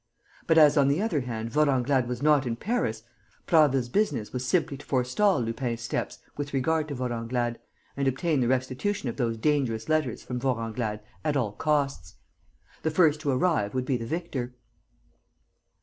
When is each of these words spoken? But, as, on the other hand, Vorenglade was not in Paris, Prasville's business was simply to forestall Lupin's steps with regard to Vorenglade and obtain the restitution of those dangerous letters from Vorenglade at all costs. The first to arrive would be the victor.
But, 0.47 0.57
as, 0.57 0.77
on 0.77 0.87
the 0.87 0.99
other 0.99 1.21
hand, 1.21 1.51
Vorenglade 1.51 2.07
was 2.07 2.23
not 2.23 2.47
in 2.47 2.55
Paris, 2.55 3.03
Prasville's 3.45 3.87
business 3.87 4.33
was 4.33 4.43
simply 4.43 4.75
to 4.77 4.83
forestall 4.87 5.39
Lupin's 5.41 5.81
steps 5.81 6.17
with 6.35 6.55
regard 6.55 6.87
to 6.87 6.95
Vorenglade 6.95 7.59
and 7.95 8.07
obtain 8.07 8.39
the 8.39 8.47
restitution 8.47 9.09
of 9.09 9.17
those 9.17 9.37
dangerous 9.37 9.87
letters 9.89 10.23
from 10.23 10.39
Vorenglade 10.39 11.01
at 11.23 11.37
all 11.37 11.51
costs. 11.51 12.15
The 12.81 12.89
first 12.89 13.19
to 13.21 13.29
arrive 13.29 13.75
would 13.75 13.85
be 13.85 13.95
the 13.95 14.07
victor. 14.07 14.55